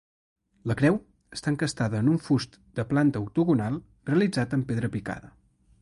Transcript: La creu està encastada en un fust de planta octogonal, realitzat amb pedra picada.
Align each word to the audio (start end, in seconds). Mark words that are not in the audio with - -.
La 0.69 0.75
creu 0.79 0.95
està 1.37 1.51
encastada 1.55 2.01
en 2.05 2.09
un 2.13 2.17
fust 2.29 2.57
de 2.79 2.87
planta 2.95 3.23
octogonal, 3.27 3.79
realitzat 4.13 4.57
amb 4.59 4.71
pedra 4.73 4.95
picada. 4.99 5.33